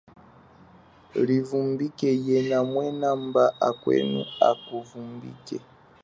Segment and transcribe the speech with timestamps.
[1.27, 5.57] Livumbike yena mwena mba akwenu aku vumbike.